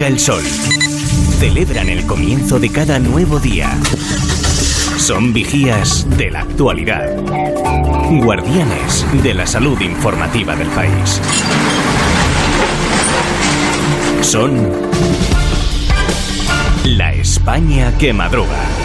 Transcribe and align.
el 0.00 0.20
sol. 0.20 0.44
Celebran 1.40 1.88
el 1.88 2.06
comienzo 2.06 2.60
de 2.60 2.70
cada 2.70 3.00
nuevo 3.00 3.40
día. 3.40 3.76
Son 4.96 5.32
vigías 5.32 6.06
de 6.16 6.30
la 6.30 6.42
actualidad. 6.42 7.16
Guardianes 8.22 9.04
de 9.24 9.34
la 9.34 9.44
salud 9.44 9.80
informativa 9.80 10.54
del 10.54 10.68
país. 10.68 11.20
Son 14.20 14.70
la 16.84 17.12
España 17.14 17.92
que 17.98 18.12
madruga. 18.12 18.77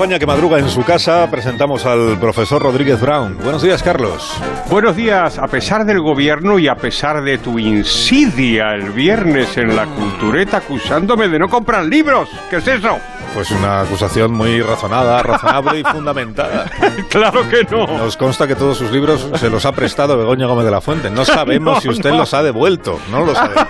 España 0.00 0.18
que 0.18 0.24
madruga 0.24 0.58
en 0.58 0.70
su 0.70 0.82
casa 0.82 1.28
presentamos 1.30 1.84
al 1.84 2.18
profesor 2.18 2.62
Rodríguez 2.62 2.98
Brown. 3.02 3.36
Buenos 3.36 3.60
días, 3.60 3.82
Carlos. 3.82 4.32
Buenos 4.70 4.96
días, 4.96 5.38
a 5.38 5.46
pesar 5.46 5.84
del 5.84 6.00
gobierno 6.00 6.58
y 6.58 6.68
a 6.68 6.74
pesar 6.74 7.22
de 7.22 7.36
tu 7.36 7.58
insidia 7.58 8.72
el 8.72 8.92
viernes 8.92 9.58
en 9.58 9.76
la 9.76 9.84
cultureta 9.84 10.56
acusándome 10.56 11.28
de 11.28 11.38
no 11.38 11.50
comprar 11.50 11.84
libros. 11.84 12.30
¿Qué 12.48 12.56
es 12.56 12.66
eso? 12.66 12.98
Pues 13.34 13.50
una 13.52 13.80
acusación 13.82 14.32
muy 14.32 14.60
razonada, 14.60 15.22
razonable 15.22 15.80
y 15.80 15.84
fundamentada. 15.84 16.66
claro 17.08 17.48
que 17.48 17.64
no. 17.70 17.86
Nos 17.86 18.16
consta 18.16 18.46
que 18.46 18.56
todos 18.56 18.76
sus 18.76 18.90
libros 18.90 19.28
se 19.36 19.48
los 19.48 19.64
ha 19.64 19.72
prestado 19.72 20.18
Begoña 20.18 20.46
Gómez 20.46 20.64
de 20.64 20.70
la 20.72 20.80
Fuente. 20.80 21.10
No 21.10 21.24
sabemos 21.24 21.74
No, 21.76 21.80
si 21.80 21.88
usted 21.88 22.10
no. 22.10 22.18
los 22.18 22.34
ha 22.34 22.42
devuelto. 22.42 22.98
No 23.10 23.24
lo 23.24 23.34
sabemos. 23.34 23.66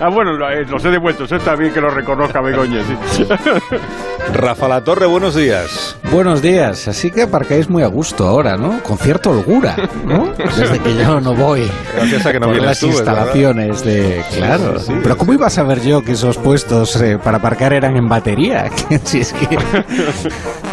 Ah, 0.00 0.08
bueno, 0.08 0.32
eh, 0.50 0.64
los 0.68 0.84
he 0.84 0.90
devuelto. 0.90 1.24
Eso 1.24 1.36
está 1.36 1.56
bien 1.56 1.72
que 1.72 1.80
lo 1.80 1.90
reconozca 1.90 2.40
Begoña, 2.40 2.82
sí. 3.10 3.26
Rafa 4.32 4.68
La 4.68 4.84
Torre, 4.84 5.06
buenos 5.06 5.34
días. 5.34 5.96
Buenos 6.12 6.42
días, 6.42 6.86
así 6.88 7.10
que 7.10 7.22
aparcáis 7.22 7.68
muy 7.70 7.82
a 7.82 7.86
gusto 7.86 8.26
ahora, 8.26 8.56
¿no? 8.56 8.82
Con 8.82 8.98
cierta 8.98 9.30
holgura, 9.30 9.74
¿no? 10.04 10.32
Desde 10.56 10.78
que 10.80 10.94
yo 10.96 11.20
no 11.20 11.34
voy 11.34 11.70
Gracias 11.94 12.26
a 12.26 12.32
que 12.32 12.40
no 12.40 12.46
por 12.48 12.60
las 12.60 12.78
tú, 12.80 12.88
es 12.88 12.98
verdad. 12.98 13.12
instalaciones 13.14 13.84
de... 13.84 14.22
Claro, 14.36 14.78
sí, 14.80 14.92
pero. 15.02 15.16
¿cómo 15.16 15.32
iba 15.32 15.46
a 15.46 15.50
saber 15.50 15.80
yo 15.82 16.04
que 16.04 16.12
esos 16.12 16.36
puestos 16.36 17.00
eh, 17.00 17.18
para 17.22 17.38
aparcar 17.38 17.72
eran 17.72 17.96
en 17.96 18.08
batería? 18.08 18.70
Si 19.04 19.20
es 19.20 19.32
que... 19.32 19.58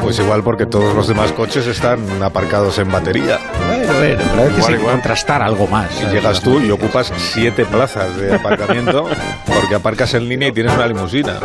Pues 0.01 0.19
igual 0.19 0.43
porque 0.43 0.65
todos 0.65 0.93
los 0.93 1.07
demás 1.07 1.31
coches 1.31 1.65
están 1.67 1.99
aparcados 2.21 2.77
en 2.79 2.91
batería. 2.91 3.39
Bueno, 3.67 3.93
bueno, 3.97 4.21
pero 4.35 4.43
hay 4.43 4.49
que 4.49 4.73
igual. 4.73 4.91
contrastar 4.93 5.41
algo 5.41 5.67
más. 5.67 5.89
Llegas 6.11 6.41
tú 6.41 6.59
y 6.59 6.69
ocupas 6.71 7.11
siete 7.15 7.65
plazas 7.65 8.15
de 8.17 8.35
aparcamiento 8.35 9.04
porque 9.45 9.75
aparcas 9.75 10.13
en 10.13 10.27
línea 10.27 10.49
y 10.49 10.51
tienes 10.51 10.73
una 10.73 10.87
limusina. 10.87 11.39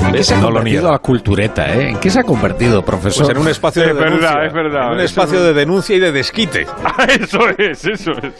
¿En 0.00 0.12
qué 0.12 0.22
se 0.24 0.34
ha 0.34 0.38
No 0.38 0.50
lo 0.50 0.56
convertido 0.56 0.90
la 0.90 0.98
cultureta, 0.98 1.72
eh? 1.74 1.90
¿En 1.90 1.98
qué 1.98 2.10
se 2.10 2.20
ha 2.20 2.22
convertido, 2.24 2.84
profesor? 2.84 3.26
Pues 3.26 3.36
en 3.36 3.42
un 3.42 3.48
espacio 3.48 3.82
Es 3.82 3.88
de 3.88 3.94
denuncia. 3.94 4.28
verdad, 4.30 4.46
es 4.46 4.52
verdad. 4.52 4.82
En 4.86 4.92
un 4.92 5.00
Eso 5.00 5.04
espacio 5.06 5.38
es 5.38 5.44
de 5.44 5.52
denuncia 5.54 5.96
y 5.96 5.98
de 6.00 6.12
desquite. 6.12 6.66
Ah, 6.98 7.04
eso 7.10 7.40
es, 7.58 7.84
eso 7.84 8.12
es. 8.12 8.32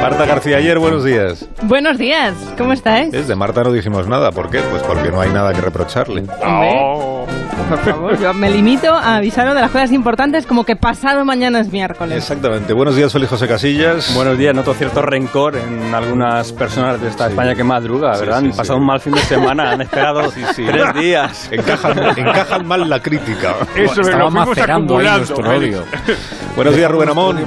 Marta 0.00 0.24
García 0.24 0.56
ayer, 0.56 0.78
buenos 0.78 1.04
días. 1.04 1.46
Buenos 1.62 1.98
días, 1.98 2.34
¿cómo 2.56 2.72
estáis? 2.72 3.12
Es 3.12 3.28
de 3.28 3.34
Marta 3.36 3.62
no 3.62 3.72
dijimos 3.72 4.06
nada. 4.08 4.32
¿Por 4.32 4.48
qué? 4.50 4.60
Pues 4.70 4.82
porque 4.82 5.10
no 5.10 5.20
hay 5.20 5.30
nada 5.30 5.52
que 5.52 5.60
reprocharle. 5.60 6.24
Oh. 6.42 7.26
Por 7.68 7.78
favor, 7.80 8.18
yo 8.18 8.32
me 8.32 8.48
limito 8.50 8.92
a 8.94 9.16
avisaros 9.16 9.54
de 9.54 9.60
las 9.60 9.70
cosas 9.70 9.92
importantes 9.92 10.46
como 10.46 10.64
que 10.64 10.74
pasado 10.76 11.24
mañana 11.24 11.60
es 11.60 11.70
miércoles. 11.70 12.16
Exactamente. 12.16 12.72
Buenos 12.72 12.96
días, 12.96 13.12
Félix 13.12 13.30
José 13.30 13.46
Casillas. 13.46 14.14
Buenos 14.14 14.38
días, 14.38 14.54
noto 14.54 14.72
cierto 14.72 15.02
rencor 15.02 15.56
en 15.56 15.94
algunas 15.94 16.50
personas 16.52 17.00
de 17.00 17.08
esta 17.08 17.26
España 17.28 17.54
que 17.54 17.64
madruga, 17.64 18.12
¿verdad? 18.18 18.40
sí, 18.40 18.46
han 18.46 18.52
sí. 18.52 18.56
pasado 18.56 18.78
un 18.78 18.86
mal 18.86 19.00
fin 19.00 19.12
de 19.12 19.20
semana, 19.20 19.72
han 19.72 19.82
esperado 19.82 20.30
Sí, 20.30 20.42
sí. 20.54 20.64
tres 20.66 20.94
días. 20.98 21.48
Encajan, 21.52 21.98
encajan 22.16 22.66
mal 22.66 22.88
la 22.88 23.00
crítica. 23.00 23.54
Eso 23.76 24.00
Estaba 24.00 24.24
lo 24.24 24.30
macerando 24.30 24.98
ahí 24.98 25.06
nuestro 25.18 25.56
odio. 25.56 25.84
Buenos 26.56 26.74
días, 26.74 26.90
Rubén 26.90 27.10
Amón. 27.10 27.38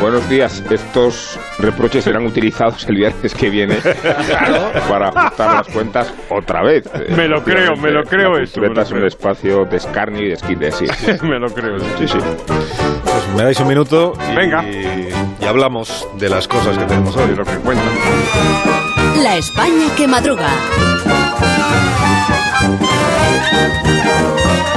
Buenos 0.00 0.28
días. 0.30 0.62
Estos 0.70 1.38
reproches 1.58 2.04
serán 2.04 2.24
utilizados 2.26 2.86
el 2.88 2.96
viernes 2.96 3.34
que 3.34 3.50
viene 3.50 3.76
para 4.88 5.08
ajustar 5.08 5.54
las 5.56 5.68
cuentas 5.68 6.12
otra 6.30 6.62
vez. 6.62 6.84
Me 7.14 7.28
lo 7.28 7.42
creo, 7.42 7.76
me 7.76 7.90
lo 7.90 8.02
creo 8.04 8.32
La 8.32 8.42
eso, 8.42 8.54
cultureta 8.54 8.68
me 8.68 8.74
lo 8.74 8.82
es 8.82 8.90
un 8.92 8.98
creo. 8.98 9.08
Espacio 9.48 9.64
de 9.64 9.76
escarnio 9.76 10.22
y 10.22 10.28
de 10.28 10.34
esquite, 10.34 10.72
sí. 10.72 10.86
Me 11.22 11.38
lo 11.38 11.48
creo. 11.48 11.78
Sí, 11.98 12.06
sí. 12.08 12.18
Pues 12.46 13.36
me 13.36 13.42
dais 13.42 13.58
un 13.60 13.68
minuto 13.68 14.14
y, 14.32 14.34
Venga. 14.36 14.64
y 14.64 15.44
hablamos 15.44 16.06
de 16.18 16.28
las 16.28 16.46
cosas 16.48 16.76
que 16.78 16.84
tenemos 16.84 17.16
hoy. 17.16 17.34
Lo 17.34 17.44
que 17.44 17.56
cuentan. 17.56 17.88
La 19.22 19.36
España 19.36 19.86
que 19.96 20.06
madruga. 20.06 20.48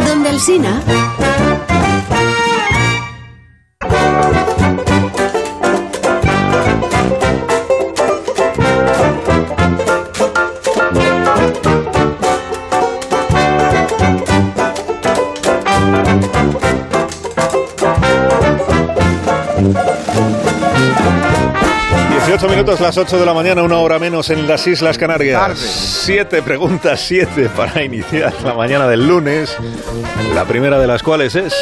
Donde 0.08 0.30
el 0.30 0.40
Sina. 0.40 0.82
thank 19.62 19.76
you 19.76 19.91
18 22.32 22.48
minutos, 22.48 22.80
las 22.80 22.98
8 22.98 23.20
de 23.20 23.26
la 23.26 23.34
mañana, 23.34 23.62
una 23.62 23.80
hora 23.80 24.00
menos 24.00 24.30
en 24.30 24.48
las 24.48 24.66
Islas 24.66 24.98
Canarias. 24.98 25.58
Siete 25.60 26.42
preguntas, 26.42 27.02
siete 27.02 27.50
para 27.50 27.84
iniciar 27.84 28.32
la 28.46 28.54
mañana 28.54 28.88
del 28.88 29.06
lunes. 29.06 29.58
La 30.34 30.46
primera 30.46 30.80
de 30.80 30.88
las 30.88 31.04
cuales 31.04 31.36
es... 31.36 31.54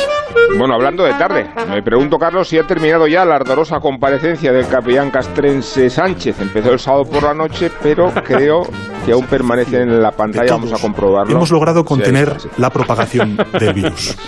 Bueno, 0.60 0.76
hablando 0.76 1.04
de 1.06 1.14
tarde, 1.14 1.50
me 1.70 1.82
pregunto, 1.82 2.20
Carlos, 2.20 2.48
si 2.50 2.60
ha 2.60 2.68
terminado 2.68 3.08
ya 3.08 3.26
la 3.26 3.38
ardorosa 3.38 3.80
comparecencia 3.80 4.52
del 4.52 4.68
capellán 4.68 5.10
castrense 5.10 5.90
Sánchez. 5.90 6.40
Empezó 6.40 6.72
el 6.72 6.80
sábado 6.80 7.06
por 7.06 7.24
la 7.24 7.34
noche, 7.34 7.72
pero 7.82 8.12
creo 8.24 8.62
que 9.06 9.12
aún 9.12 9.26
permanece 9.26 9.82
en 9.82 10.02
la 10.04 10.12
pantalla. 10.12 10.52
Vamos 10.52 10.72
a 10.74 10.78
comprobarlo. 10.78 11.32
Hemos 11.36 11.50
logrado 11.50 11.80
Sí, 11.82 11.86
contener 11.88 12.28
está, 12.28 12.40
sí. 12.42 12.50
la 12.58 12.70
propagación 12.70 13.38
del 13.60 13.74
virus. 13.74 14.16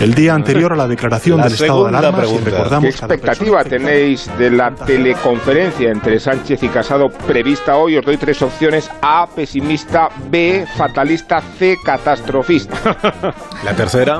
El 0.00 0.14
día 0.14 0.32
anterior 0.32 0.72
a 0.72 0.76
la 0.76 0.86
declaración 0.86 1.38
La 1.38 1.44
del 1.44 1.54
estado 1.54 1.82
de 1.82 1.88
alarma, 1.88 2.10
si 2.20 2.26
pregunta. 2.26 2.50
recordamos 2.50 2.82
¿Qué 2.84 2.90
expectativa 2.90 3.64
tenéis 3.64 4.30
de 4.38 4.50
la 4.52 4.72
teleconferencia 4.72 5.57
entre 5.58 6.20
Sánchez 6.20 6.62
y 6.62 6.68
Casado 6.68 7.08
prevista 7.10 7.76
hoy? 7.76 7.96
Os 7.96 8.04
doy 8.04 8.16
tres 8.16 8.40
opciones. 8.42 8.88
A, 9.02 9.26
pesimista. 9.26 10.08
B, 10.30 10.64
fatalista. 10.76 11.40
C, 11.58 11.76
catastrofista. 11.84 12.76
La 13.64 13.74
tercera... 13.74 14.18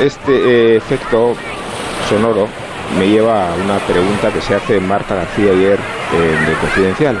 Este 0.00 0.32
eh, 0.32 0.76
efecto 0.76 1.34
sonoro 2.08 2.48
me 2.98 3.08
lleva 3.08 3.50
a 3.50 3.54
una 3.54 3.78
pregunta 3.78 4.30
que 4.30 4.40
se 4.40 4.54
hace 4.54 4.80
Marta 4.80 5.14
García 5.14 5.52
ayer 5.52 5.78
en 6.12 6.44
el 6.44 6.54
Confidencial. 6.58 7.18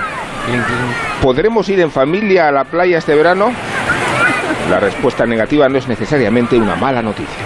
¿Podremos 1.22 1.68
ir 1.68 1.80
en 1.80 1.90
familia 1.90 2.48
a 2.48 2.52
la 2.52 2.64
playa 2.64 2.98
este 2.98 3.14
verano? 3.14 3.52
La 4.70 4.80
respuesta 4.80 5.26
negativa 5.26 5.68
no 5.68 5.78
es 5.78 5.88
necesariamente 5.88 6.56
una 6.56 6.76
mala 6.76 7.02
noticia. 7.02 7.36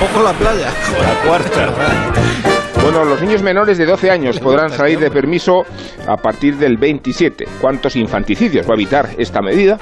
Poco 0.00 0.22
la 0.22 0.32
playa. 0.32 0.68
La 1.02 1.28
cuarta. 1.28 2.55
Bueno, 2.86 3.04
los 3.04 3.20
niños 3.20 3.42
menores 3.42 3.78
de 3.78 3.84
12 3.84 4.12
años 4.12 4.38
podrán 4.38 4.70
salir 4.70 5.00
de 5.00 5.10
permiso 5.10 5.64
a 6.06 6.16
partir 6.16 6.54
del 6.56 6.76
27. 6.76 7.44
¿Cuántos 7.60 7.96
infanticidios 7.96 8.64
va 8.64 8.74
a 8.74 8.74
evitar 8.74 9.08
esta 9.18 9.42
medida? 9.42 9.76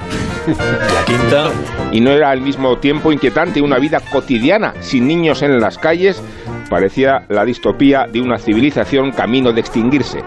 La 0.47 1.05
quinta... 1.05 1.51
Y 1.91 2.01
no 2.01 2.09
era 2.09 2.31
al 2.31 2.41
mismo 2.41 2.79
tiempo 2.79 3.11
inquietante 3.11 3.61
una 3.61 3.77
vida 3.77 3.99
cotidiana 3.99 4.73
sin 4.81 5.07
niños 5.07 5.43
en 5.43 5.59
las 5.59 5.77
calles. 5.77 6.19
Parecía 6.67 7.27
la 7.29 7.45
distopía 7.45 8.07
de 8.11 8.21
una 8.21 8.39
civilización 8.39 9.11
camino 9.11 9.53
de 9.53 9.61
extinguirse. 9.61 10.23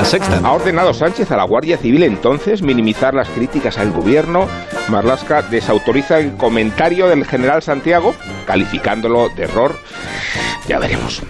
La 0.00 0.06
sexta. 0.06 0.40
Ha 0.42 0.52
ordenado 0.52 0.94
Sánchez 0.94 1.30
a 1.30 1.36
la 1.36 1.44
Guardia 1.44 1.76
Civil 1.76 2.04
entonces 2.04 2.62
minimizar 2.62 3.12
las 3.12 3.28
críticas 3.28 3.76
al 3.76 3.92
gobierno. 3.92 4.48
Marlasca 4.88 5.42
desautoriza 5.42 6.18
el 6.20 6.38
comentario 6.38 7.06
del 7.06 7.26
general 7.26 7.60
Santiago, 7.60 8.14
calificándolo 8.46 9.28
de 9.28 9.42
error. 9.42 9.74
Ya 10.66 10.78
veremos. 10.78 11.20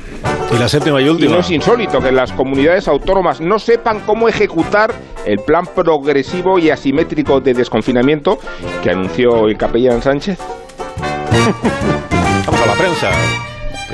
Y 0.55 0.57
la 0.57 0.69
séptima 0.69 1.01
y 1.01 1.07
Y 1.07 1.09
última. 1.09 1.33
no 1.33 1.41
es 1.41 1.51
insólito 1.51 2.01
que 2.01 2.13
las 2.13 2.31
comunidades 2.31 2.87
autónomas 2.87 3.41
no 3.41 3.59
sepan 3.59 4.03
cómo 4.07 4.29
ejecutar 4.29 4.95
el 5.27 5.41
plan 5.41 5.67
progresivo 5.67 6.61
y 6.61 6.71
asimétrico 6.71 7.41
de 7.41 7.55
desconfinamiento 7.55 8.39
que 8.85 8.91
anunció 8.91 9.49
el 9.49 9.59
capellán 9.59 10.01
Sánchez. 10.01 10.39
Vamos 12.47 12.63
a 12.63 12.67
la 12.67 12.75
prensa. 12.75 13.11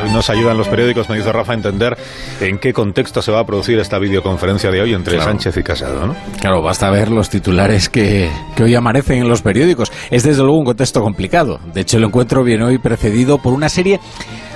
Hoy 0.02 0.10
nos 0.10 0.28
ayudan 0.30 0.58
los 0.58 0.68
periódicos, 0.68 1.08
me 1.08 1.16
dice 1.16 1.32
Rafa, 1.32 1.52
a 1.52 1.54
entender 1.54 1.96
en 2.40 2.58
qué 2.58 2.72
contexto 2.72 3.22
se 3.22 3.32
va 3.32 3.40
a 3.40 3.46
producir 3.46 3.78
esta 3.78 3.98
videoconferencia 3.98 4.70
de 4.70 4.82
hoy 4.82 4.92
entre 4.94 5.14
Claro. 5.14 5.30
Sánchez 5.30 5.56
y 5.56 5.62
Casado, 5.62 6.06
¿no? 6.06 6.14
Claro, 6.40 6.60
basta 6.62 6.90
ver 6.90 7.10
los 7.10 7.30
titulares 7.30 7.88
que, 7.88 8.30
que 8.54 8.62
hoy 8.64 8.74
amanecen 8.74 9.18
en 9.18 9.28
los 9.28 9.42
periódicos. 9.42 9.90
Es 10.10 10.22
desde 10.22 10.42
luego 10.42 10.58
un 10.58 10.64
contexto 10.66 11.00
complicado. 11.02 11.58
De 11.72 11.80
hecho, 11.80 11.96
el 11.96 12.04
encuentro 12.04 12.44
viene 12.44 12.64
hoy 12.64 12.78
precedido 12.78 13.38
por 13.38 13.54
una 13.54 13.68
serie, 13.70 13.98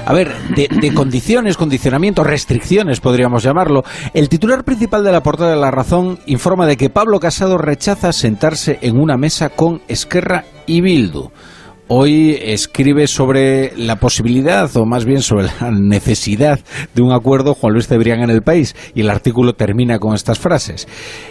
a 0.05 0.13
ver, 0.13 0.31
de, 0.55 0.69
de 0.71 0.95
condiciones, 0.95 1.57
condicionamientos, 1.57 2.27
restricciones, 2.27 3.01
podríamos 3.01 3.43
llamarlo. 3.43 3.83
El 4.13 4.29
titular 4.29 4.65
principal 4.65 5.03
de 5.05 5.13
la 5.13 5.23
portada 5.23 5.51
de 5.53 5.57
La 5.57 5.71
Razón 5.71 6.19
informa 6.27 6.67
de 6.67 6.77
que 6.77 6.91
Pablo 6.91 7.19
Casado 7.19 7.57
rechaza 7.57 8.13
sentarse 8.13 8.79
en 8.83 8.99
una 9.01 9.17
mesa 9.17 9.49
con 9.49 9.81
Esquerra 9.89 10.45
y 10.67 10.81
Bildu. 10.83 11.31
Hoy 11.93 12.39
escribe 12.41 13.09
sobre 13.09 13.77
la 13.77 13.97
posibilidad, 13.97 14.71
o 14.77 14.87
más 14.87 15.05
bien 15.05 15.23
sobre 15.23 15.49
la 15.61 15.73
necesidad 15.73 16.61
de 16.95 17.03
un 17.03 17.11
acuerdo 17.13 17.55
Juan 17.55 17.73
Luis 17.73 17.89
Cebrián 17.89 18.21
en 18.21 18.31
el 18.31 18.43
país. 18.43 18.77
Y 18.95 19.01
el 19.01 19.11
artículo 19.11 19.55
termina 19.55 19.99
con 19.99 20.15
estas 20.15 20.39
frases. 20.39 20.87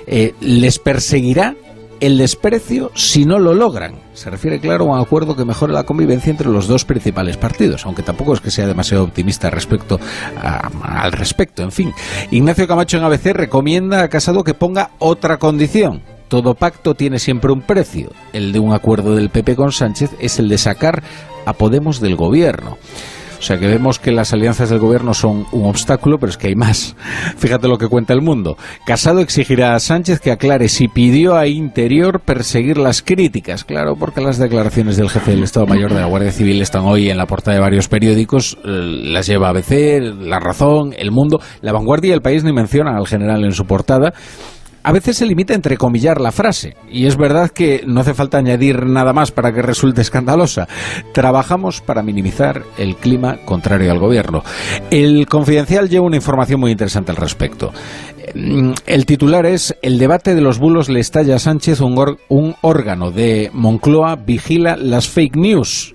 Eh, 0.06 0.34
les 0.42 0.78
perseguirá 0.78 1.56
el 2.02 2.18
desprecio 2.18 2.92
si 2.94 3.24
no 3.24 3.40
lo 3.40 3.54
logran. 3.54 4.02
Se 4.14 4.30
refiere, 4.30 4.60
claro, 4.60 4.84
a 4.94 4.98
un 4.98 5.02
acuerdo 5.02 5.34
que 5.38 5.46
mejore 5.46 5.72
la 5.72 5.84
convivencia 5.84 6.30
entre 6.30 6.50
los 6.50 6.68
dos 6.68 6.84
principales 6.84 7.38
partidos, 7.38 7.86
aunque 7.86 8.04
tampoco 8.04 8.34
es 8.34 8.42
que 8.42 8.52
sea 8.52 8.68
demasiado 8.68 9.06
optimista 9.06 9.50
respecto 9.50 9.98
a- 10.44 10.70
al 10.84 11.14
respecto. 11.14 11.64
En 11.64 11.72
fin, 11.72 11.94
Ignacio 12.32 12.68
Camacho 12.68 12.98
en 12.98 13.04
ABC 13.06 13.32
recomienda 13.32 14.02
a 14.04 14.10
Casado 14.10 14.44
que 14.44 14.54
ponga 14.54 14.92
otra 15.00 15.38
condición. 15.38 16.02
Todo 16.30 16.54
pacto 16.54 16.94
tiene 16.94 17.20
siempre 17.20 17.52
un 17.52 17.62
precio. 17.62 18.12
El 18.34 18.54
de 18.54 18.60
un 18.60 18.74
acuerdo 18.74 19.16
del 19.16 19.30
PP 19.30 19.56
con 19.56 19.72
Sánchez 19.72 20.12
es 20.20 20.40
el 20.40 20.48
de 20.48 20.58
sacar 20.58 21.04
a 21.46 21.54
Podemos 21.54 22.00
del 22.00 22.16
gobierno. 22.16 22.78
O 23.40 23.42
sea 23.42 23.58
que 23.58 23.68
vemos 23.68 24.00
que 24.00 24.12
las 24.12 24.34
alianzas 24.34 24.70
del 24.70 24.80
gobierno 24.80 25.14
son 25.14 25.46
un 25.54 25.66
obstáculo, 25.66 26.18
pero 26.20 26.30
es 26.30 26.38
que 26.38 26.50
hay 26.50 26.56
más. 26.56 26.96
Fíjate 27.38 27.70
lo 27.70 27.78
que 27.78 27.88
cuenta 27.88 28.14
el 28.14 28.22
mundo. 28.22 28.58
Casado 28.86 29.22
exigirá 29.22 29.74
a 29.76 29.80
Sánchez 29.80 30.20
que 30.20 30.32
aclare 30.32 30.68
si 30.68 30.90
pidió 30.90 31.38
a 31.38 31.48
Interior 31.48 32.20
perseguir 32.20 32.78
las 32.78 33.02
críticas. 33.02 33.64
Claro, 33.64 33.96
porque 33.98 34.20
las 34.22 34.38
declaraciones 34.38 34.98
del 34.98 35.10
jefe 35.10 35.32
del 35.32 35.44
Estado 35.44 35.66
Mayor 35.68 35.94
de 35.94 36.02
la 36.02 36.08
Guardia 36.08 36.34
Civil 36.34 36.62
están 36.62 36.84
hoy 36.84 37.10
en 37.10 37.18
la 37.18 37.28
portada 37.28 37.56
de 37.56 37.62
varios 37.62 37.88
periódicos. 37.88 38.58
eh, 38.66 38.68
Las 38.68 39.26
lleva 39.26 39.50
ABC, 39.50 40.02
La 40.22 40.40
Razón, 40.40 40.94
El 40.98 41.12
Mundo. 41.12 41.40
La 41.62 41.72
Vanguardia 41.72 42.10
y 42.10 42.14
El 42.14 42.22
País 42.22 42.44
ni 42.44 42.52
mencionan 42.52 42.98
al 42.98 43.08
general 43.08 43.46
en 43.46 43.54
su 43.54 43.64
portada. 43.66 44.14
A 44.90 44.92
veces 44.92 45.18
se 45.18 45.28
limita 45.28 45.54
a 45.54 45.56
entrecomillar 45.56 46.20
la 46.20 46.32
frase, 46.32 46.76
y 46.92 47.06
es 47.06 47.16
verdad 47.16 47.52
que 47.52 47.84
no 47.86 48.02
hace 48.02 48.16
falta 48.16 48.40
añadir 48.40 48.88
nada 48.88 49.14
más 49.14 49.30
para 49.30 49.54
que 49.54 49.62
resulte 49.62 50.02
escandalosa. 50.02 50.68
Trabajamos 51.14 51.80
para 51.80 52.02
minimizar 52.02 52.64
el 52.76 52.96
clima 52.96 53.38
contrario 53.46 53.92
al 53.92 54.00
gobierno. 54.00 54.42
El 54.90 55.28
Confidencial 55.28 55.90
lleva 55.90 56.08
una 56.08 56.16
información 56.16 56.60
muy 56.60 56.72
interesante 56.72 57.12
al 57.12 57.18
respecto. 57.18 57.72
Mm, 58.34 58.72
El 58.88 59.06
titular 59.06 59.46
es 59.46 59.78
El 59.84 60.00
debate 60.00 60.34
de 60.34 60.42
los 60.42 60.58
bulos 60.58 60.90
le 60.90 61.02
estalla 61.02 61.36
a 61.36 61.40
Sánchez, 61.40 61.82
un, 61.82 62.18
un 62.28 62.56
órgano 62.62 63.12
de 63.12 63.52
Moncloa 63.54 64.16
vigila 64.16 64.76
las 64.76 65.08
fake 65.08 65.36
news. 65.36 65.94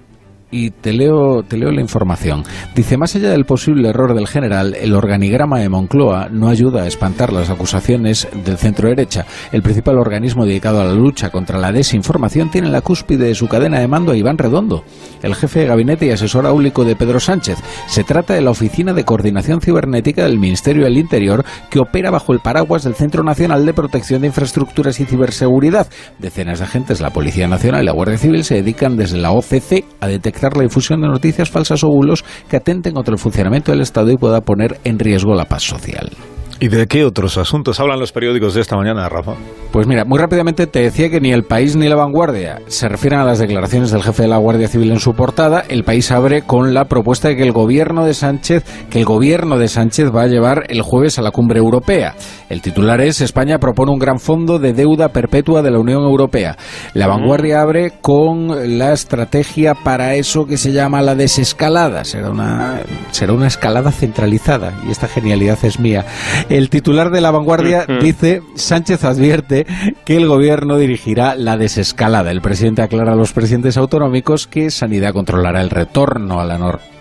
Y 0.57 0.71
te 0.71 0.93
leo, 0.93 1.43
te 1.43 1.57
leo 1.57 1.73
la 1.73 1.81
información. 1.81 2.45
Dice, 2.77 2.97
más 2.97 3.17
allá 3.17 3.31
del 3.31 3.45
posible 3.45 3.89
error 3.89 4.15
del 4.15 4.29
general, 4.29 4.77
el 4.81 4.95
organigrama 4.95 5.59
de 5.59 5.69
Moncloa 5.69 6.29
no 6.31 6.49
ayuda 6.49 6.83
a 6.85 6.87
espantar 6.87 7.33
las 7.33 7.51
acusaciones 7.51 8.29
del 8.45 8.57
centro 8.57 8.89
derecha. 8.89 9.27
El 9.51 9.63
principal 9.65 9.99
organismo 9.99 10.47
dedicado 10.47 10.81
a 10.81 10.85
la 10.85 10.95
lucha 10.95 11.31
contra 11.31 11.59
la 11.59 11.73
desinformación 11.73 12.53
tiene 12.53 12.69
en 12.69 12.73
la 12.73 12.83
cúspide 12.83 13.27
de 13.27 13.35
su 13.35 13.49
cadena 13.49 13.81
de 13.81 13.89
mando 13.89 14.13
a 14.13 14.17
Iván 14.17 14.39
Redondo, 14.39 14.85
el 15.25 15.35
jefe 15.35 15.59
de 15.59 15.67
gabinete 15.67 16.07
y 16.07 16.11
asesor 16.11 16.47
áulico 16.47 16.85
de 16.85 16.95
Pedro 16.95 17.19
Sánchez. 17.19 17.59
Se 17.89 18.05
trata 18.05 18.35
de 18.35 18.41
la 18.41 18.53
Oficina 18.53 18.93
de 18.93 19.05
Coordinación 19.05 19.61
Cibernética 19.61 20.23
del 20.23 20.39
Ministerio 20.39 20.85
del 20.85 20.99
Interior 20.99 21.45
que 21.69 21.81
opera 21.81 22.13
bajo 22.13 22.33
el 22.33 22.39
paraguas 22.39 22.85
del 22.85 22.95
Centro 22.95 23.25
Nacional 23.25 23.67
de 23.67 23.75
Protección 23.75 24.21
de 24.21 24.29
Infraestructuras 24.29 25.01
y 25.01 25.05
Ciberseguridad. 25.05 25.89
Decenas 26.21 26.61
de 26.61 26.67
agentes, 26.67 27.01
la 27.01 27.11
Policía 27.11 27.49
Nacional 27.49 27.83
y 27.83 27.87
la 27.87 27.93
Guardia 27.93 28.19
Civil 28.19 28.45
se 28.45 28.55
dedican 28.55 28.97
desde 28.97 29.19
la 29.19 29.33
OCC 29.33 29.85
a 29.99 30.07
detectar 30.07 30.44
la 30.57 30.63
difusión 30.63 31.01
de 31.01 31.09
noticias 31.09 31.51
falsas 31.51 31.83
o 31.85 31.89
bulos 31.89 32.25
que 32.49 32.57
atenten 32.57 32.95
contra 32.95 33.13
el 33.13 33.19
funcionamiento 33.19 33.73
del 33.73 33.81
Estado 33.81 34.11
y 34.11 34.17
pueda 34.17 34.41
poner 34.41 34.79
en 34.85 34.99
riesgo 34.99 35.35
la 35.35 35.47
paz 35.47 35.63
social. 35.63 36.11
¿Y 36.61 36.69
de 36.69 36.87
qué 36.87 37.05
otros 37.05 37.37
asuntos 37.37 37.81
hablan 37.81 37.99
los 37.99 38.13
periódicos 38.13 38.55
de 38.55 38.61
esta 38.61 38.77
mañana, 38.77 39.09
Rafa? 39.09 39.35
Pues 39.75 39.89
mira, 39.89 40.05
muy 40.05 40.21
rápidamente 40.21 40.69
te 40.69 40.83
decía 40.83 41.11
que 41.11 41.21
ni 41.21 41.33
el 41.33 41.43
país 41.43 41.75
ni 41.75 41.89
la 41.89 41.97
vanguardia 41.97 42.61
se 42.69 42.89
refieren 42.89 43.19
a 43.19 43.25
las 43.25 43.41
declaraciones 43.41 43.91
del 43.91 44.05
jefe 44.05 44.23
de 44.23 44.29
la 44.29 44.37
Guardia 44.37 44.69
Civil 44.69 44.93
en 44.93 45.01
su 45.01 45.15
portada. 45.15 45.65
El 45.69 45.83
país 45.83 46.13
abre 46.13 46.43
con 46.43 46.75
la 46.75 46.85
propuesta 46.85 47.27
de 47.27 47.35
que 47.35 47.43
el 47.43 47.51
gobierno 47.51 48.05
de 48.05 48.15
Sánchez, 48.15 48.63
que 48.89 49.01
el 49.01 49.05
gobierno 49.05 49.59
de 49.59 49.67
Sánchez 49.67 50.15
va 50.15 50.23
a 50.23 50.27
llevar 50.29 50.67
el 50.69 50.81
jueves 50.83 51.19
a 51.19 51.23
la 51.23 51.33
cumbre 51.33 51.59
europea. 51.59 52.15
El 52.49 52.63
titular 52.63 53.01
es 53.01 53.21
España 53.21 53.59
propone 53.59 53.91
un 53.91 53.99
gran 53.99 54.21
fondo 54.21 54.61
de 54.61 54.75
deuda 54.75 55.09
perpetua 55.09 55.61
de 55.61 55.73
la 55.73 55.81
Unión 55.81 56.05
Europea. 56.05 56.57
La 56.93 57.09
vanguardia 57.09 57.61
abre 57.61 57.95
con 58.01 58.79
la 58.79 58.93
estrategia 58.93 59.75
para 59.75 60.15
eso 60.15 60.47
que 60.47 60.57
se 60.57 60.71
llama 60.71 61.03
la 61.03 61.17
desescalada. 61.17 62.05
Será 62.05 62.31
una, 62.31 62.81
será 63.11 63.33
una 63.33 63.49
escalada 63.49 63.91
centralizada 63.91 64.73
y 64.87 64.93
esta 64.93 65.09
genialidad 65.09 65.59
es 65.65 65.81
mía. 65.81 66.05
El 66.49 66.71
titular 66.71 67.11
de 67.11 67.21
la 67.21 67.33
vanguardia 67.33 67.87
dice 68.01 68.41
Sánchez 68.55 69.03
advierte 69.03 69.64
que 70.05 70.17
el 70.17 70.27
gobierno 70.27 70.79
dirigirá 70.79 71.35
la 71.35 71.57
desescalada. 71.57 72.31
El 72.31 72.41
presidente 72.41 72.83
aclara 72.83 73.13
a 73.13 73.17
los 73.17 73.33
presidentes 73.33 73.77
autonómicos 73.77 74.47
que 74.47 74.71
Sanidad 74.71 75.13
controlará 75.13 75.61
el 75.61 75.71
retorno 75.71 76.41
a 76.41 76.45
la 76.45 76.59
normalidad 76.59 76.94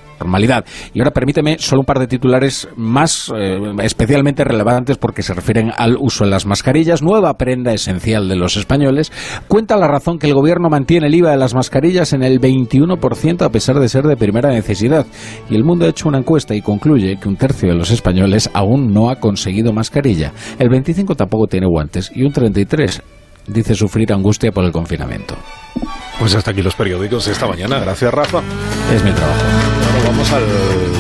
Y 0.94 1.00
ahora 1.00 1.12
permíteme 1.12 1.58
solo 1.60 1.82
un 1.82 1.86
par 1.86 2.00
de 2.00 2.08
titulares 2.08 2.68
más 2.76 3.32
eh, 3.36 3.60
especialmente 3.84 4.44
relevantes 4.44 4.98
porque 4.98 5.24
se 5.24 5.34
refieren 5.34 5.72
al 5.76 5.98
uso 6.00 6.24
de 6.24 6.32
las 6.32 6.46
mascarillas, 6.46 7.02
nueva 7.02 7.34
prenda 7.36 7.74
esencial 7.74 8.28
de 8.28 8.36
los 8.36 8.58
españoles. 8.58 9.12
Cuenta 9.48 9.78
la 9.78 9.88
razón 9.88 10.20
que 10.20 10.28
el 10.28 10.34
gobierno 10.34 10.70
mantiene 10.70 11.08
el 11.08 11.16
IVA 11.16 11.32
de 11.32 11.38
las 11.38 11.54
mascarillas 11.54 12.14
en 12.14 12.24
el 12.24 12.40
21% 12.40 13.42
a 13.42 13.50
pesar 13.50 13.80
de 13.80 13.90
ser 13.90 14.06
de 14.06 14.18
primera 14.18 14.50
necesidad. 14.50 15.06
Y 15.50 15.56
el 15.56 15.64
mundo 15.64 15.86
ha 15.86 15.90
hecho 15.90 16.10
una 16.10 16.20
encuesta 16.20 16.56
y 16.56 16.62
concluye 16.62 17.18
que 17.20 17.30
un 17.30 17.38
tercio 17.38 17.70
de 17.70 17.76
los 17.76 17.92
españoles 17.92 18.50
aún 18.54 18.94
no 18.94 19.10
ha 19.10 19.16
conseguido 19.18 19.74
mascarilla. 19.74 20.34
El 20.60 20.70
25 20.70 21.16
tampoco 21.16 21.48
tiene 21.48 21.68
guantes 21.68 22.12
y 22.14 22.24
un 22.24 22.32
33 22.32 23.02
dice 23.48 23.76
sufrir 23.76 24.14
angustia 24.14 24.52
por 24.52 24.64
el 24.64 24.72
confinamiento. 24.72 25.36
Pues 26.20 26.36
hasta 26.36 26.52
aquí 26.52 26.62
los 26.62 26.76
periódicos 26.76 27.26
de 27.26 27.32
esta 27.32 27.48
mañana. 27.48 27.80
Gracias, 27.80 28.14
Rafa. 28.14 28.42
Es 28.94 29.04
mi 29.04 29.12
trabajo. 29.12 29.42
Ahora 29.96 30.10
vamos 30.10 30.32
al 30.32 30.44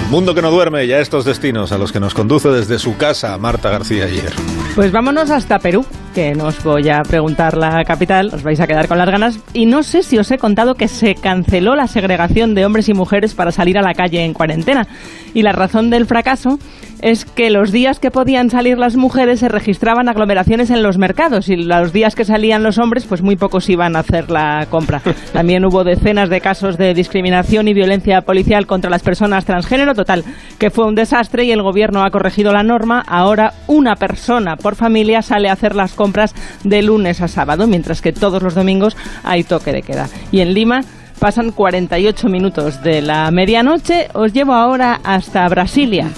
mundo 0.10 0.36
que 0.36 0.42
no 0.42 0.52
duerme 0.52 0.86
y 0.86 0.92
a 0.92 1.00
estos 1.00 1.26
destinos 1.26 1.72
a 1.72 1.78
los 1.78 1.92
que 1.92 2.00
nos 2.00 2.14
conduce 2.14 2.50
desde 2.50 2.80
su 2.80 2.98
casa 2.98 3.38
Marta 3.38 3.70
García 3.70 4.06
ayer. 4.06 4.34
Pues 4.76 4.92
vámonos 4.92 5.30
hasta 5.30 5.60
Perú, 5.60 5.86
que 6.16 6.34
no 6.34 6.46
os 6.46 6.64
voy 6.64 6.90
a 6.90 7.04
preguntar 7.04 7.56
la 7.58 7.84
capital, 7.84 8.32
os 8.34 8.42
vais 8.42 8.60
a 8.60 8.66
quedar 8.66 8.88
con 8.88 8.98
las 8.98 9.10
ganas. 9.10 9.40
Y 9.54 9.68
no 9.68 9.84
sé 9.84 10.02
si 10.02 10.18
os 10.18 10.30
he 10.32 10.38
contado 10.38 10.76
que 10.76 10.88
se 10.88 11.16
canceló 11.16 11.76
la 11.76 11.88
segregación 11.88 12.56
de 12.56 12.66
hombres 12.66 12.90
y 12.90 12.94
mujeres 12.94 13.36
para 13.36 13.52
salir 13.52 13.78
a 13.78 13.84
la 13.84 13.94
calle 13.94 14.26
en 14.26 14.34
cuarentena. 14.34 14.88
Y 15.34 15.44
la 15.44 15.52
razón 15.52 15.90
del 15.90 16.08
fracaso 16.08 16.60
es 17.04 17.26
que 17.26 17.50
los 17.50 17.74
días 17.74 18.00
que 18.00 18.12
podían 18.12 18.50
salir 18.50 18.78
las 18.78 18.96
mujeres 18.96 19.42
se 19.42 19.50
registraban 19.50 20.08
aglomeraciones 20.08 20.70
en 20.70 20.82
los 20.82 20.98
mercados 20.98 21.50
y 21.50 21.58
los 21.58 21.92
días 21.92 22.16
que 22.16 22.24
salían 22.24 22.64
los 22.64 22.78
hombres, 22.78 23.06
pues 23.06 23.22
muy 23.22 23.36
pocos 23.36 23.70
iban 23.70 23.98
a 23.98 24.00
hacer 24.00 24.32
la 24.32 24.68
compra. 24.70 25.02
También 25.34 25.66
hubo 25.66 25.84
decenas 25.84 26.30
de 26.30 26.40
casos 26.40 26.78
de 26.78 26.94
discriminación 26.94 27.68
y 27.68 27.74
violencia 27.74 28.22
policial 28.22 28.68
contra 28.68 28.90
las 28.90 29.04
personas 29.04 29.44
transgénero, 29.44 29.94
total, 29.96 30.24
que 30.58 30.70
fue 30.70 30.86
un 30.88 30.96
desastre 30.96 31.44
y 31.44 31.52
el 31.52 31.62
gobierno 31.62 32.06
ha 32.06 32.10
corregido 32.10 32.54
la 32.54 32.64
norma. 32.64 33.04
Ahora 33.06 33.52
una 33.68 33.98
persona 33.98 34.56
por 34.56 34.76
familia 34.76 35.22
sale 35.22 35.50
a 35.50 35.54
hacer 35.54 35.76
las 35.76 35.96
compras 35.96 36.34
de 36.64 36.84
lunes 36.84 37.20
a 37.20 37.28
sábado, 37.28 37.68
mientras 37.68 38.02
que 38.02 38.14
todos 38.14 38.42
los 38.42 38.56
domingos 38.56 38.96
hay 39.26 39.44
toque 39.44 39.74
de 39.74 39.82
queda. 39.82 40.08
Y 40.32 40.40
en 40.40 40.54
Lima 40.54 40.86
pasan 41.20 41.52
48 41.52 42.30
minutos 42.30 42.82
de 42.82 43.02
la 43.02 43.30
medianoche. 43.30 44.08
Os 44.14 44.32
llevo 44.32 44.54
ahora 44.54 45.02
hasta 45.04 45.46
Brasilia 45.50 46.10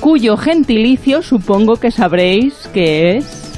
cuyo 0.00 0.36
gentilicio 0.36 1.22
supongo 1.22 1.76
que 1.76 1.90
sabréis 1.90 2.68
que 2.72 3.16
es 3.16 3.48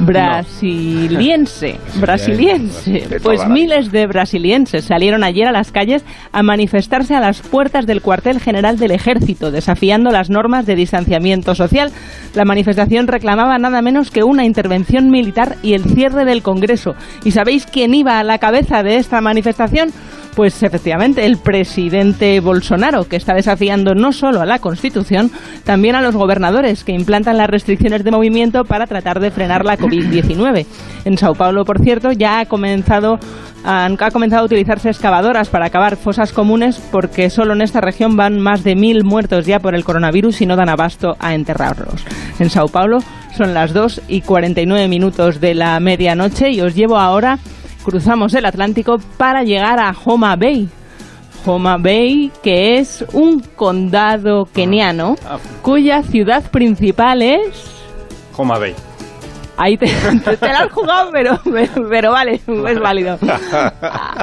brasiliense, 0.00 1.78
brasiliense. 2.00 3.20
Pues 3.22 3.46
miles 3.48 3.90
de 3.92 4.06
brasilienses 4.06 4.84
salieron 4.84 5.24
ayer 5.24 5.46
a 5.46 5.52
las 5.52 5.72
calles 5.72 6.04
a 6.32 6.42
manifestarse 6.42 7.14
a 7.14 7.20
las 7.20 7.40
puertas 7.40 7.86
del 7.86 8.02
cuartel 8.02 8.40
general 8.40 8.78
del 8.78 8.92
ejército, 8.92 9.50
desafiando 9.50 10.10
las 10.10 10.30
normas 10.30 10.66
de 10.66 10.76
distanciamiento 10.76 11.54
social. 11.54 11.90
La 12.34 12.44
manifestación 12.44 13.06
reclamaba 13.06 13.58
nada 13.58 13.82
menos 13.82 14.10
que 14.10 14.22
una 14.22 14.44
intervención 14.44 15.10
militar 15.10 15.56
y 15.62 15.74
el 15.74 15.84
cierre 15.84 16.24
del 16.24 16.42
Congreso. 16.42 16.94
¿Y 17.24 17.32
sabéis 17.32 17.66
quién 17.66 17.94
iba 17.94 18.18
a 18.18 18.24
la 18.24 18.38
cabeza 18.38 18.82
de 18.82 18.96
esta 18.96 19.20
manifestación? 19.20 19.90
Pues 20.38 20.62
efectivamente, 20.62 21.26
el 21.26 21.38
presidente 21.38 22.38
Bolsonaro, 22.38 23.08
que 23.08 23.16
está 23.16 23.34
desafiando 23.34 23.96
no 23.96 24.12
solo 24.12 24.40
a 24.40 24.46
la 24.46 24.60
Constitución, 24.60 25.32
también 25.64 25.96
a 25.96 26.00
los 26.00 26.14
gobernadores 26.14 26.84
que 26.84 26.92
implantan 26.92 27.38
las 27.38 27.50
restricciones 27.50 28.04
de 28.04 28.12
movimiento 28.12 28.64
para 28.64 28.86
tratar 28.86 29.18
de 29.18 29.32
frenar 29.32 29.64
la 29.64 29.76
COVID-19. 29.76 30.64
En 31.04 31.18
Sao 31.18 31.34
Paulo, 31.34 31.64
por 31.64 31.80
cierto, 31.80 32.12
ya 32.12 32.38
ha 32.38 32.46
comenzado 32.46 33.18
han, 33.64 33.96
ha 34.00 34.10
comenzado 34.12 34.42
a 34.42 34.46
utilizarse 34.46 34.90
excavadoras 34.90 35.48
para 35.48 35.70
cavar 35.70 35.96
fosas 35.96 36.32
comunes 36.32 36.80
porque 36.92 37.30
solo 37.30 37.54
en 37.54 37.60
esta 37.60 37.80
región 37.80 38.16
van 38.16 38.38
más 38.38 38.62
de 38.62 38.76
mil 38.76 39.02
muertos 39.02 39.44
ya 39.44 39.58
por 39.58 39.74
el 39.74 39.82
coronavirus 39.82 40.40
y 40.42 40.46
no 40.46 40.54
dan 40.54 40.68
abasto 40.68 41.16
a 41.18 41.34
enterrarlos. 41.34 42.04
En 42.38 42.48
Sao 42.48 42.68
Paulo 42.68 42.98
son 43.36 43.54
las 43.54 43.72
2 43.72 44.02
y 44.06 44.20
49 44.20 44.86
minutos 44.86 45.40
de 45.40 45.54
la 45.54 45.80
medianoche 45.80 46.50
y 46.50 46.60
os 46.60 46.76
llevo 46.76 46.96
ahora, 46.96 47.38
cruzamos 47.84 48.34
el 48.34 48.44
Atlántico 48.44 48.98
para 49.16 49.44
llegar 49.44 49.78
a 49.78 49.94
Homa 50.04 50.36
Bay, 50.36 50.68
Homa 51.44 51.76
Bay, 51.76 52.30
que 52.42 52.78
es 52.78 53.04
un 53.12 53.40
condado 53.40 54.46
keniano 54.46 55.16
cuya 55.62 56.02
ciudad 56.02 56.50
principal 56.50 57.22
es... 57.22 57.64
Homa 58.36 58.58
Bay. 58.58 58.74
Ahí 59.58 59.76
te, 59.76 59.86
la 60.40 60.60
has 60.60 60.72
jugado, 60.72 61.10
pero, 61.12 61.40
pero 61.90 62.12
vale, 62.12 62.40
es 62.46 62.78
válido. 62.80 63.18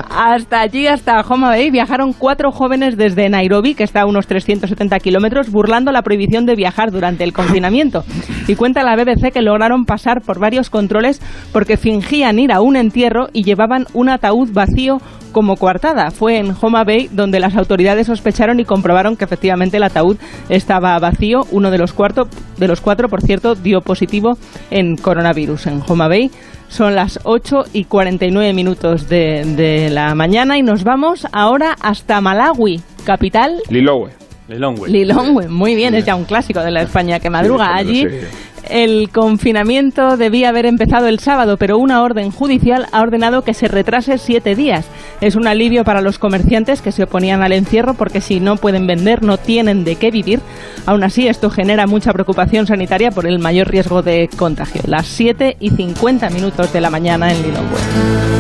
Hasta 0.10 0.62
allí, 0.62 0.88
hasta 0.88 1.20
Homa 1.22 1.50
Bay, 1.50 1.72
viajaron 1.72 2.14
cuatro 2.14 2.52
jóvenes 2.52 2.96
desde 2.96 3.28
Nairobi, 3.28 3.76
que 3.76 3.84
está 3.84 4.02
a 4.02 4.06
unos 4.06 4.28
370 4.28 4.98
kilómetros, 5.00 5.52
burlando 5.52 5.92
la 5.92 6.04
prohibición 6.04 6.46
de 6.46 6.56
viajar 6.56 6.90
durante 6.92 7.26
el 7.26 7.34
confinamiento. 7.34 8.06
Y 8.48 8.56
cuenta 8.56 8.84
la 8.84 8.96
BBC 8.96 9.34
que 9.34 9.42
lograron 9.42 9.84
pasar 9.84 10.22
por 10.22 10.40
varios 10.40 10.70
controles 10.70 11.22
porque 11.52 11.76
fingían 11.76 12.40
ir 12.40 12.54
a 12.54 12.62
un 12.62 12.78
entierro 12.78 13.28
y 13.34 13.44
llevaban 13.44 13.88
un 13.94 14.10
ataúd 14.10 14.54
vacío 14.54 15.00
como 15.36 15.58
coartada. 15.58 16.12
Fue 16.12 16.38
en 16.38 16.56
Homa 16.62 16.86
Bay 16.86 17.10
donde 17.12 17.42
las 17.42 17.58
autoridades 17.58 18.08
sospecharon 18.08 18.62
y 18.62 18.64
comprobaron 18.64 19.18
que 19.18 19.26
efectivamente 19.26 19.76
el 19.76 19.84
ataúd 19.84 20.16
estaba 20.48 20.98
vacío. 20.98 21.46
Uno 21.52 21.72
de 21.72 21.78
los, 21.78 21.92
cuarto, 21.92 22.30
de 22.56 22.70
los 22.70 22.80
cuatro, 22.80 23.10
por 23.10 23.22
cierto, 23.22 23.54
dio 23.54 23.82
positivo 23.82 24.38
en 24.72 24.96
coronavirus 24.96 25.68
en 25.68 25.84
Homa 25.86 26.08
Bay. 26.08 26.32
Son 26.70 26.96
las 26.96 27.20
8 27.26 27.66
y 27.74 27.84
49 27.84 28.54
minutos 28.54 29.10
de, 29.10 29.44
de 29.58 29.90
la 29.90 30.16
mañana 30.16 30.58
y 30.58 30.64
nos 30.64 30.86
vamos 30.86 31.28
ahora 31.34 31.76
hasta 31.82 32.22
Malawi, 32.22 32.80
capital. 33.04 33.62
Lilongwe. 33.70 34.25
Lilongwe. 34.48 34.90
Lilongwe, 34.90 35.48
muy 35.48 35.76
bien, 35.76 35.96
es 35.96 36.06
ya 36.06 36.16
un 36.16 36.26
clásico 36.26 36.62
de 36.62 36.72
la 36.72 36.82
España 36.82 37.20
que 37.20 37.30
madruga. 37.30 37.76
Allí 37.76 38.08
el 38.70 39.10
confinamiento 39.10 40.18
debía 40.18 40.50
haber 40.50 40.66
empezado 40.66 41.08
el 41.08 41.20
sábado, 41.20 41.58
pero 41.58 41.78
una 41.78 42.02
orden 42.02 42.32
judicial 42.32 42.88
ha 42.92 43.02
ordenado 43.02 43.44
que 43.44 43.54
se 43.54 43.68
retrase 43.68 44.18
siete 44.18 44.56
días. 44.56 44.86
Es 45.22 45.36
un 45.36 45.48
alivio 45.48 45.84
para 45.84 46.02
los 46.02 46.20
comerciantes 46.20 46.82
que 46.82 46.92
se 46.92 47.04
oponían 47.04 47.42
al 47.44 47.54
encierro 47.54 47.94
porque 47.94 48.22
si 48.22 48.40
no 48.40 48.58
pueden 48.58 48.88
vender 48.88 49.24
no 49.24 49.38
tienen 49.38 49.84
de 49.84 49.96
qué 49.96 50.12
vivir. 50.12 50.40
Aún 50.86 51.04
así, 51.04 51.28
esto 51.28 51.50
genera 51.50 51.88
mucha 51.88 52.14
preocupación 52.14 52.68
sanitaria 52.68 53.12
por 53.12 53.28
el 53.28 53.40
mayor 53.40 53.70
riesgo 53.70 54.02
de 54.02 54.30
contagio. 54.36 54.82
Las 54.88 55.08
7 55.08 55.58
y 55.60 55.70
50 55.70 56.30
minutos 56.32 56.74
de 56.74 56.82
la 56.82 56.90
mañana 56.90 57.32
en 57.32 57.42
Lilongwe. 57.44 58.35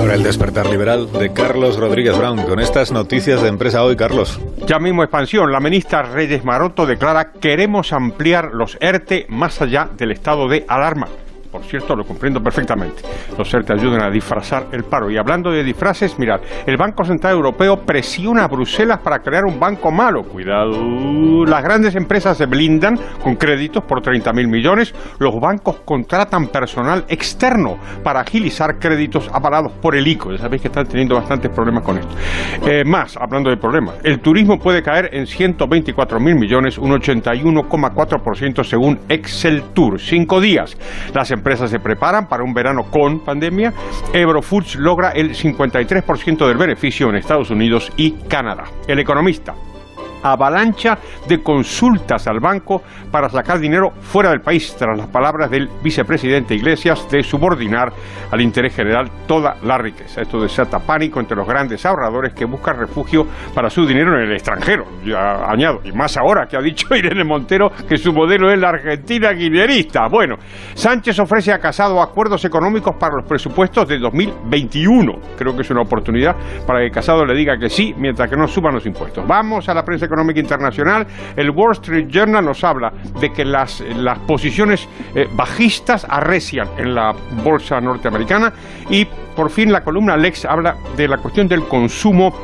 Ahora 0.00 0.14
el 0.14 0.22
despertar 0.22 0.66
liberal 0.66 1.12
de 1.12 1.30
Carlos 1.30 1.76
Rodríguez 1.76 2.16
Brown 2.16 2.44
con 2.44 2.58
estas 2.58 2.90
noticias 2.90 3.42
de 3.42 3.48
empresa 3.48 3.84
hoy, 3.84 3.96
Carlos. 3.96 4.40
Ya 4.66 4.78
mismo 4.78 5.02
expansión. 5.02 5.52
La 5.52 5.60
ministra 5.60 6.00
Reyes 6.00 6.42
Maroto 6.42 6.86
declara 6.86 7.32
queremos 7.32 7.92
ampliar 7.92 8.52
los 8.54 8.78
ERTE 8.80 9.26
más 9.28 9.60
allá 9.60 9.90
del 9.94 10.12
estado 10.12 10.48
de 10.48 10.64
alarma. 10.66 11.08
Por 11.50 11.64
cierto, 11.64 11.96
lo 11.96 12.04
comprendo 12.04 12.40
perfectamente. 12.40 13.02
Los 13.36 13.52
ERTE 13.52 13.72
ayudan 13.72 14.02
a 14.02 14.10
disfrazar 14.10 14.66
el 14.72 14.84
paro. 14.84 15.10
Y 15.10 15.16
hablando 15.16 15.50
de 15.50 15.64
disfraces, 15.64 16.16
mirad, 16.18 16.40
el 16.64 16.76
Banco 16.76 17.04
Central 17.04 17.34
Europeo 17.34 17.84
presiona 17.84 18.44
a 18.44 18.48
Bruselas 18.48 19.00
para 19.00 19.18
crear 19.18 19.44
un 19.44 19.58
banco 19.58 19.90
malo. 19.90 20.22
Cuidado. 20.22 21.44
Las 21.46 21.64
grandes 21.64 21.96
empresas 21.96 22.36
se 22.36 22.46
blindan 22.46 22.98
con 23.22 23.34
créditos 23.34 23.82
por 23.84 24.00
30.000 24.00 24.48
millones. 24.48 24.94
Los 25.18 25.40
bancos 25.40 25.80
contratan 25.84 26.48
personal 26.48 27.04
externo 27.08 27.78
para 28.04 28.20
agilizar 28.20 28.78
créditos 28.78 29.28
avalados 29.32 29.72
por 29.72 29.96
el 29.96 30.06
ICO. 30.06 30.32
Ya 30.32 30.38
sabéis 30.38 30.62
que 30.62 30.68
están 30.68 30.86
teniendo 30.86 31.16
bastantes 31.16 31.50
problemas 31.50 31.82
con 31.82 31.98
esto. 31.98 32.14
Eh, 32.66 32.84
más, 32.84 33.16
hablando 33.16 33.50
de 33.50 33.56
problemas, 33.56 33.96
el 34.04 34.20
turismo 34.20 34.58
puede 34.58 34.82
caer 34.82 35.10
en 35.12 35.26
124.000 35.26 36.38
millones, 36.38 36.78
un 36.78 36.90
81,4% 36.92 38.64
según 38.64 39.00
Excel 39.08 39.62
Tour. 39.74 40.00
Cinco 40.00 40.40
días. 40.40 40.76
Las 41.12 41.30
empresas 41.40 41.70
se 41.70 41.80
preparan 41.80 42.28
para 42.28 42.44
un 42.44 42.52
verano 42.52 42.84
con 42.90 43.20
pandemia. 43.20 43.72
Ebro 44.12 44.42
Foods 44.42 44.76
logra 44.76 45.10
el 45.12 45.34
53% 45.34 46.46
del 46.46 46.58
beneficio 46.58 47.08
en 47.08 47.16
Estados 47.16 47.50
Unidos 47.50 47.90
y 47.96 48.12
Canadá. 48.28 48.64
El 48.86 48.98
economista 48.98 49.54
avalancha 50.22 50.98
de 51.28 51.42
consultas 51.42 52.26
al 52.26 52.40
banco 52.40 52.82
para 53.10 53.28
sacar 53.28 53.58
dinero 53.58 53.90
fuera 54.00 54.30
del 54.30 54.40
país, 54.40 54.74
tras 54.78 54.96
las 54.96 55.08
palabras 55.08 55.50
del 55.50 55.68
vicepresidente 55.82 56.54
Iglesias 56.54 57.08
de 57.10 57.22
subordinar 57.22 57.92
al 58.30 58.40
interés 58.40 58.74
general 58.74 59.10
toda 59.26 59.56
la 59.62 59.78
riqueza. 59.78 60.22
Esto 60.22 60.40
desata 60.40 60.78
pánico 60.78 61.20
entre 61.20 61.36
los 61.36 61.46
grandes 61.46 61.84
ahorradores 61.84 62.34
que 62.34 62.44
buscan 62.44 62.78
refugio 62.78 63.26
para 63.54 63.70
su 63.70 63.86
dinero 63.86 64.16
en 64.16 64.28
el 64.28 64.32
extranjero. 64.32 64.84
Ya 65.04 65.44
añado, 65.50 65.80
y 65.84 65.92
más 65.92 66.16
ahora 66.16 66.46
que 66.46 66.56
ha 66.56 66.60
dicho 66.60 66.94
Irene 66.94 67.24
Montero 67.24 67.70
que 67.88 67.96
su 67.96 68.12
modelo 68.12 68.50
es 68.52 68.58
la 68.58 68.70
Argentina 68.70 69.32
guinerista. 69.32 70.08
Bueno, 70.08 70.36
Sánchez 70.74 71.18
ofrece 71.18 71.52
a 71.52 71.58
Casado 71.58 72.00
acuerdos 72.00 72.44
económicos 72.44 72.96
para 72.98 73.16
los 73.16 73.26
presupuestos 73.26 73.88
de 73.88 73.98
2021. 73.98 75.12
Creo 75.36 75.54
que 75.54 75.62
es 75.62 75.70
una 75.70 75.82
oportunidad 75.82 76.36
para 76.66 76.80
que 76.80 76.90
Casado 76.90 77.24
le 77.24 77.34
diga 77.34 77.58
que 77.58 77.68
sí, 77.68 77.94
mientras 77.96 78.28
que 78.28 78.36
no 78.36 78.46
suban 78.46 78.74
los 78.74 78.86
impuestos. 78.86 79.26
Vamos 79.26 79.68
a 79.68 79.74
la 79.74 79.84
prensa 79.84 80.06
económica 80.10 80.40
internacional. 80.40 81.06
El 81.36 81.50
Wall 81.50 81.72
Street 81.72 82.08
Journal 82.08 82.44
nos 82.44 82.62
habla 82.64 82.92
de 83.20 83.32
que 83.32 83.44
las, 83.44 83.80
las 83.96 84.18
posiciones 84.20 84.88
eh, 85.14 85.28
bajistas 85.32 86.06
arrecian 86.08 86.68
en 86.76 86.94
la 86.94 87.14
bolsa 87.44 87.80
norteamericana 87.80 88.52
y 88.90 89.06
por 89.36 89.50
fin 89.50 89.72
la 89.72 89.82
columna 89.82 90.16
Lex 90.16 90.44
habla 90.44 90.76
de 90.96 91.08
la 91.08 91.16
cuestión 91.18 91.48
del 91.48 91.64
consumo 91.64 92.34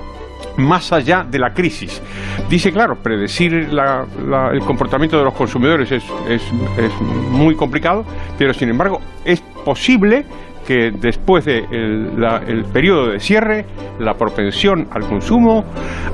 más 0.59 0.93
allá 0.93 1.27
de 1.29 1.39
la 1.39 1.53
crisis. 1.53 2.01
Dice, 2.49 2.73
claro, 2.73 2.97
predecir 2.97 3.53
el 3.55 4.61
comportamiento 4.61 5.19
de 5.19 5.25
los 5.25 5.35
consumidores 5.35 5.91
es, 5.93 6.05
es- 6.29 6.43
es 6.79 6.93
muy 7.01 7.55
complicado, 7.55 8.05
pero 8.39 8.55
sin 8.55 8.69
embargo 8.71 9.01
es 9.25 9.41
posible 9.65 10.25
que 10.67 10.91
después 10.91 11.45
del 11.45 11.69
de 11.71 12.21
la- 12.21 12.43
el 12.47 12.65
periodo 12.65 13.11
de 13.13 13.21
cierre, 13.21 13.65
la 14.01 14.15
propensión 14.15 14.89
al 14.91 15.03
consumo 15.09 15.65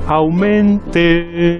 aumente. 0.07 1.59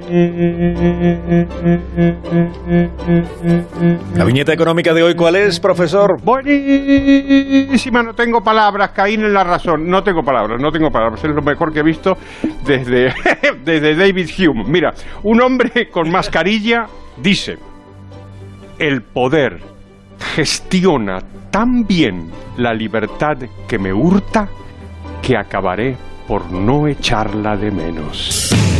La 4.16 4.26
viñeta 4.26 4.54
económica 4.54 4.94
de 4.94 5.04
hoy, 5.04 5.16
¿cuál 5.16 5.36
es, 5.36 5.60
profesor? 5.60 6.22
Buenísima, 6.24 8.04
no 8.04 8.14
tengo 8.14 8.42
palabras, 8.42 8.92
caí 8.92 9.16
en 9.16 9.34
la 9.34 9.44
razón, 9.44 9.88
no 9.90 10.04
tengo 10.04 10.22
palabras, 10.24 10.62
no 10.62 10.72
tengo 10.72 10.90
palabras, 10.92 11.24
es 11.24 11.32
lo 11.32 11.42
mejor 11.42 11.74
que 11.74 11.80
he 11.80 11.84
visto 11.84 12.18
desde, 12.66 13.14
desde 13.66 13.96
David 13.96 14.30
Hume. 14.40 14.64
Mira, 14.68 14.94
un 15.24 15.42
hombre 15.42 15.90
con 15.92 16.10
mascarilla 16.12 16.86
dice, 17.18 17.58
el 18.80 19.02
poder 19.02 19.73
gestiona 20.24 21.20
tan 21.52 21.86
bien 21.86 22.32
la 22.58 22.74
libertad 22.74 23.38
que 23.68 23.78
me 23.78 23.94
hurta 23.94 24.48
que 25.22 25.38
acabaré 25.38 25.96
por 26.28 26.52
no 26.52 26.88
echarla 26.88 27.56
de 27.56 27.72
menos. 27.72 28.73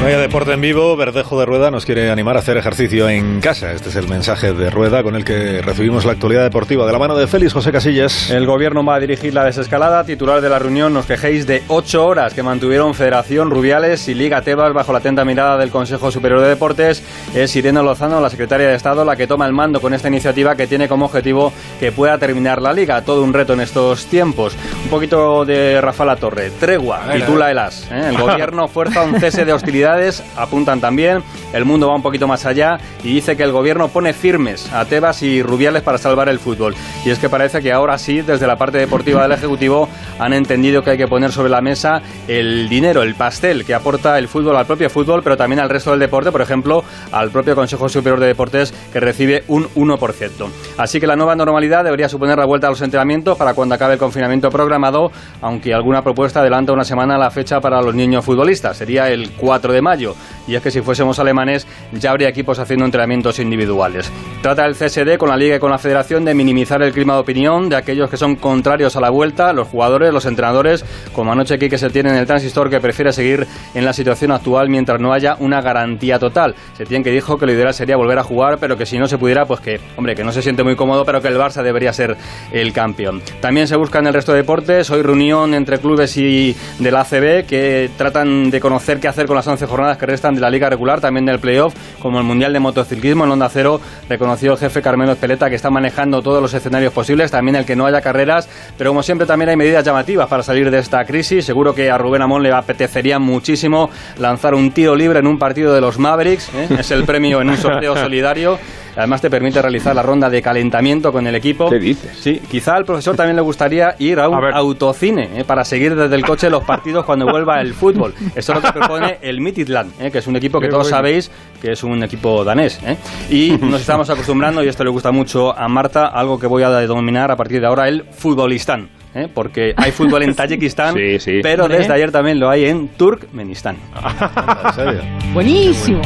No 0.00 0.06
haya 0.06 0.18
deporte 0.18 0.52
en 0.54 0.62
vivo, 0.62 0.96
Verdejo 0.96 1.38
de 1.38 1.44
Rueda 1.44 1.70
nos 1.70 1.84
quiere 1.84 2.10
animar 2.10 2.34
a 2.36 2.38
hacer 2.38 2.56
ejercicio 2.56 3.06
en 3.10 3.42
casa. 3.42 3.72
Este 3.72 3.90
es 3.90 3.96
el 3.96 4.08
mensaje 4.08 4.54
de 4.54 4.70
Rueda 4.70 5.02
con 5.02 5.14
el 5.14 5.26
que 5.26 5.60
recibimos 5.60 6.06
la 6.06 6.12
actualidad 6.12 6.42
deportiva 6.42 6.86
de 6.86 6.92
la 6.92 6.98
mano 6.98 7.14
de 7.16 7.26
Félix 7.26 7.52
José 7.52 7.70
Casillas. 7.70 8.30
El 8.30 8.46
gobierno 8.46 8.82
va 8.82 8.94
a 8.94 8.98
dirigir 8.98 9.34
la 9.34 9.44
desescalada. 9.44 10.02
Titular 10.04 10.40
de 10.40 10.48
la 10.48 10.58
reunión, 10.58 10.94
nos 10.94 11.04
quejéis 11.04 11.46
de 11.46 11.62
ocho 11.68 12.06
horas 12.06 12.32
que 12.32 12.42
mantuvieron 12.42 12.94
Federación, 12.94 13.50
Rubiales 13.50 14.08
y 14.08 14.14
Liga 14.14 14.40
Tebas 14.40 14.72
bajo 14.72 14.90
la 14.92 15.00
atenta 15.00 15.22
mirada 15.26 15.58
del 15.58 15.68
Consejo 15.68 16.10
Superior 16.10 16.40
de 16.40 16.48
Deportes. 16.48 17.02
Es 17.34 17.54
Irene 17.54 17.82
Lozano, 17.82 18.22
la 18.22 18.30
secretaria 18.30 18.68
de 18.68 18.76
Estado, 18.76 19.04
la 19.04 19.16
que 19.16 19.26
toma 19.26 19.46
el 19.46 19.52
mando 19.52 19.82
con 19.82 19.92
esta 19.92 20.08
iniciativa 20.08 20.56
que 20.56 20.66
tiene 20.66 20.88
como 20.88 21.04
objetivo 21.04 21.52
que 21.78 21.92
pueda 21.92 22.16
terminar 22.16 22.62
la 22.62 22.72
Liga. 22.72 23.02
Todo 23.02 23.22
un 23.22 23.34
reto 23.34 23.52
en 23.52 23.60
estos 23.60 24.06
tiempos. 24.06 24.56
Un 24.82 24.88
poquito 24.88 25.44
de 25.44 25.78
Rafael 25.82 26.08
La 26.08 26.16
Torre. 26.16 26.50
Tregua, 26.58 27.02
titula 27.12 27.50
el. 27.50 27.58
AS. 27.58 27.86
¿eh? 27.92 28.06
El 28.08 28.16
gobierno 28.16 28.66
fuerza 28.66 29.02
un 29.02 29.20
cese 29.20 29.44
de 29.44 29.52
hostilidades, 29.90 30.22
apuntan 30.36 30.80
también. 30.80 31.22
El 31.52 31.64
mundo 31.64 31.88
va 31.88 31.96
un 31.96 32.02
poquito 32.02 32.28
más 32.28 32.46
allá 32.46 32.78
y 33.02 33.14
dice 33.14 33.36
que 33.36 33.42
el 33.42 33.52
gobierno 33.52 33.88
pone 33.88 34.12
firmes 34.12 34.72
a 34.72 34.84
Tebas 34.84 35.22
y 35.22 35.42
Rubiales 35.42 35.82
para 35.82 35.98
salvar 35.98 36.28
el 36.28 36.38
fútbol. 36.38 36.74
Y 37.04 37.10
es 37.10 37.18
que 37.18 37.28
parece 37.28 37.60
que 37.60 37.72
ahora 37.72 37.98
sí, 37.98 38.20
desde 38.20 38.46
la 38.46 38.56
parte 38.56 38.78
deportiva 38.78 39.22
del 39.22 39.32
Ejecutivo, 39.32 39.88
han 40.18 40.32
entendido 40.32 40.82
que 40.82 40.90
hay 40.90 40.98
que 40.98 41.08
poner 41.08 41.32
sobre 41.32 41.50
la 41.50 41.60
mesa 41.60 42.02
el 42.28 42.68
dinero, 42.68 43.02
el 43.02 43.14
pastel 43.14 43.64
que 43.64 43.74
aporta 43.74 44.18
el 44.18 44.28
fútbol 44.28 44.56
al 44.56 44.66
propio 44.66 44.88
fútbol, 44.90 45.22
pero 45.22 45.36
también 45.36 45.60
al 45.60 45.68
resto 45.68 45.90
del 45.90 46.00
deporte, 46.00 46.30
por 46.30 46.42
ejemplo, 46.42 46.84
al 47.12 47.30
propio 47.30 47.54
Consejo 47.54 47.88
Superior 47.88 48.20
de 48.20 48.26
Deportes, 48.28 48.72
que 48.92 49.00
recibe 49.00 49.44
un 49.48 49.68
1%. 49.74 50.48
Así 50.78 51.00
que 51.00 51.06
la 51.06 51.16
nueva 51.16 51.34
normalidad 51.34 51.84
debería 51.84 52.08
suponer 52.08 52.38
la 52.38 52.46
vuelta 52.46 52.68
a 52.68 52.70
los 52.70 52.82
entrenamientos 52.82 53.36
para 53.36 53.54
cuando 53.54 53.74
acabe 53.74 53.94
el 53.94 53.98
confinamiento 53.98 54.50
programado, 54.50 55.10
aunque 55.40 55.74
alguna 55.74 56.02
propuesta 56.02 56.40
adelanta 56.40 56.72
una 56.72 56.84
semana 56.84 57.18
la 57.18 57.30
fecha 57.30 57.60
para 57.60 57.82
los 57.82 57.94
niños 57.94 58.24
futbolistas. 58.24 58.76
Sería 58.76 59.08
el 59.08 59.32
4 59.32 59.72
de 59.72 59.79
de 59.80 59.82
mayo. 59.82 60.14
Y 60.46 60.54
es 60.54 60.62
que 60.62 60.70
si 60.70 60.80
fuésemos 60.80 61.18
alemanes 61.18 61.66
ya 61.92 62.10
habría 62.10 62.28
equipos 62.28 62.58
haciendo 62.58 62.84
entrenamientos 62.84 63.38
individuales. 63.38 64.10
Trata 64.42 64.66
el 64.66 64.74
CSD 64.74 65.16
con 65.18 65.28
la 65.28 65.36
Liga 65.36 65.56
y 65.56 65.58
con 65.58 65.70
la 65.70 65.78
Federación 65.78 66.24
de 66.24 66.34
minimizar 66.34 66.82
el 66.82 66.92
clima 66.92 67.14
de 67.14 67.20
opinión 67.20 67.68
de 67.68 67.76
aquellos 67.76 68.10
que 68.10 68.16
son 68.16 68.36
contrarios 68.36 68.96
a 68.96 69.00
la 69.00 69.10
vuelta, 69.10 69.52
los 69.52 69.68
jugadores, 69.68 70.12
los 70.12 70.26
entrenadores, 70.26 70.84
como 71.12 71.32
anoche 71.32 71.54
aquí 71.54 71.68
que 71.68 71.78
se 71.78 71.90
tiene 71.90 72.10
en 72.10 72.16
el 72.16 72.26
transistor 72.26 72.68
que 72.68 72.80
prefiere 72.80 73.12
seguir 73.12 73.46
en 73.74 73.84
la 73.84 73.92
situación 73.92 74.32
actual 74.32 74.68
mientras 74.68 75.00
no 75.00 75.12
haya 75.12 75.36
una 75.38 75.60
garantía 75.60 76.18
total. 76.18 76.54
Se 76.76 76.84
tiene 76.84 77.04
que 77.04 77.10
dijo 77.10 77.38
que 77.38 77.46
lo 77.46 77.52
ideal 77.52 77.72
sería 77.74 77.96
volver 77.96 78.18
a 78.18 78.22
jugar, 78.22 78.58
pero 78.58 78.76
que 78.76 78.86
si 78.86 78.98
no 78.98 79.06
se 79.06 79.18
pudiera, 79.18 79.46
pues 79.46 79.60
que, 79.60 79.80
hombre, 79.96 80.14
que 80.14 80.24
no 80.24 80.32
se 80.32 80.42
siente 80.42 80.62
muy 80.62 80.76
cómodo, 80.76 81.04
pero 81.04 81.20
que 81.20 81.28
el 81.28 81.36
Barça 81.36 81.62
debería 81.62 81.92
ser 81.92 82.16
el 82.52 82.72
campeón. 82.72 83.22
También 83.40 83.66
se 83.66 83.76
busca 83.76 83.98
en 83.98 84.06
el 84.06 84.14
resto 84.14 84.32
de 84.32 84.38
deportes, 84.38 84.90
hoy 84.90 85.02
reunión 85.02 85.54
entre 85.54 85.78
clubes 85.78 86.16
y 86.16 86.56
de 86.78 86.90
la 86.90 87.00
ACB 87.00 87.46
que 87.46 87.90
tratan 87.96 88.50
de 88.50 88.60
conocer 88.60 89.00
qué 89.00 89.08
hacer 89.08 89.26
con 89.26 89.36
las 89.36 89.46
11 89.46 89.66
jornadas 89.70 89.96
que 89.96 90.06
restan 90.06 90.34
de 90.34 90.40
la 90.40 90.50
liga 90.50 90.68
regular, 90.68 91.00
también 91.00 91.24
del 91.24 91.38
playoff, 91.38 91.74
como 92.00 92.18
el 92.18 92.24
Mundial 92.24 92.52
de 92.52 92.60
Motociclismo 92.60 93.24
en 93.24 93.30
Onda 93.30 93.48
Cero, 93.48 93.80
reconoció 94.08 94.52
el 94.52 94.58
jefe 94.58 94.82
Carmelo 94.82 95.16
Peleta 95.16 95.48
que 95.48 95.56
está 95.56 95.70
manejando 95.70 96.20
todos 96.22 96.42
los 96.42 96.52
escenarios 96.52 96.92
posibles, 96.92 97.30
también 97.30 97.56
el 97.56 97.64
que 97.64 97.76
no 97.76 97.86
haya 97.86 98.00
carreras, 98.00 98.48
pero 98.76 98.90
como 98.90 99.02
siempre 99.02 99.26
también 99.26 99.50
hay 99.50 99.56
medidas 99.56 99.84
llamativas 99.84 100.28
para 100.28 100.42
salir 100.42 100.70
de 100.70 100.78
esta 100.78 101.04
crisis. 101.04 101.44
Seguro 101.44 101.74
que 101.74 101.90
a 101.90 101.98
Rubén 101.98 102.22
Amón 102.22 102.42
le 102.42 102.52
apetecería 102.52 103.18
muchísimo 103.18 103.90
lanzar 104.18 104.54
un 104.54 104.72
tiro 104.72 104.94
libre 104.94 105.20
en 105.20 105.26
un 105.26 105.38
partido 105.38 105.72
de 105.72 105.80
los 105.80 105.98
Mavericks, 105.98 106.50
¿eh? 106.54 106.68
es 106.78 106.90
el 106.90 107.04
premio 107.04 107.40
en 107.40 107.50
un 107.50 107.56
sorteo 107.56 107.96
solidario. 108.00 108.58
Además 108.96 109.20
te 109.20 109.30
permite 109.30 109.60
realizar 109.62 109.94
la 109.94 110.02
ronda 110.02 110.28
de 110.28 110.42
calentamiento 110.42 111.12
con 111.12 111.26
el 111.26 111.34
equipo. 111.34 111.68
¿Qué 111.70 111.78
dices? 111.78 112.16
Sí, 112.18 112.40
quizá 112.50 112.74
al 112.76 112.84
profesor 112.84 113.16
también 113.16 113.36
le 113.36 113.42
gustaría 113.42 113.94
ir 113.98 114.18
a 114.20 114.28
un 114.28 114.34
A 114.44 114.56
autocine 114.56 115.30
¿eh? 115.36 115.44
para 115.44 115.64
seguir 115.64 115.94
desde 115.94 116.14
el 116.14 116.24
coche 116.24 116.50
los 116.50 116.64
partidos 116.64 117.04
cuando 117.04 117.26
vuelva 117.26 117.60
el 117.60 117.74
fútbol. 117.74 118.14
Eso 118.34 118.52
es 118.52 118.62
lo 118.62 118.62
que 118.62 118.72
propone 118.78 119.18
el 119.22 119.40
Midtjylland, 119.40 119.92
¿eh? 120.00 120.10
que 120.10 120.18
es 120.18 120.26
un 120.26 120.36
equipo 120.36 120.60
que 120.60 120.66
Qué 120.66 120.70
todos 120.70 120.84
bueno. 120.84 120.96
sabéis 120.96 121.30
que 121.60 121.72
es 121.72 121.82
un 121.82 122.02
equipo 122.02 122.44
danés. 122.44 122.80
¿eh? 122.84 122.96
Y 123.30 123.50
nos 123.60 123.80
estamos 123.80 124.08
acostumbrando, 124.10 124.62
y 124.64 124.68
esto 124.68 124.84
le 124.84 124.90
gusta 124.90 125.12
mucho 125.12 125.56
a 125.56 125.68
Marta, 125.68 126.06
algo 126.06 126.38
que 126.38 126.46
voy 126.46 126.62
a 126.62 126.70
denominar 126.70 127.30
a 127.30 127.36
partir 127.36 127.60
de 127.60 127.66
ahora 127.66 127.88
el 127.88 128.04
futbolistán. 128.10 128.88
¿Eh? 129.14 129.28
Porque 129.32 129.74
hay 129.76 129.92
fútbol 129.92 130.22
en 130.22 130.34
Tayikistán, 130.36 130.94
Sí, 130.94 131.18
sí. 131.18 131.40
pero 131.42 131.64
Hombre. 131.64 131.78
desde 131.78 131.92
ayer 131.92 132.10
también 132.12 132.38
lo 132.40 132.48
hay 132.50 132.66
en 132.66 132.88
Turkmenistán. 132.88 133.76
¿En 134.66 134.72
serio? 134.74 135.00
Buenísimo. 135.32 136.02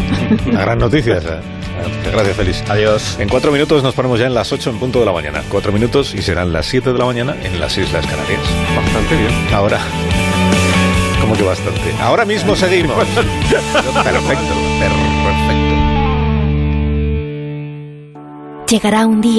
Una 0.47 0.61
gran 0.61 0.79
noticia 0.79 1.19
esa. 1.19 1.41
Gracias, 2.13 2.37
Félix. 2.37 2.71
Adiós. 2.71 3.17
En 3.19 3.29
cuatro 3.29 3.51
minutos 3.53 3.83
nos 3.83 3.95
ponemos 3.95 4.19
ya 4.19 4.27
en 4.27 4.35
las 4.35 4.53
8 4.53 4.71
en 4.71 4.79
punto 4.79 5.01
de 5.01 5.07
la 5.07 5.13
mañana. 5.13 5.43
Cuatro 5.51 5.73
minutos 5.73 6.15
y 6.15 6.23
serán 6.23 6.53
las 6.53 6.67
7 6.67 6.93
de 6.93 6.99
la 6.99 7.05
mañana 7.05 7.35
en 7.43 7.61
las 7.61 7.77
Islas 7.77 8.07
Canarias. 8.07 8.41
Bastante 8.77 9.17
bien. 9.17 9.33
Ahora. 9.53 9.79
¿Cómo 11.21 11.35
que 11.35 11.43
bastante? 11.43 11.81
Ahora 12.01 12.25
mismo 12.25 12.55
seguimos. 12.55 12.97
Perfecto, 14.05 14.55
perfecto. 14.81 15.75
Llegará 18.69 19.07
un 19.07 19.21
día 19.21 19.33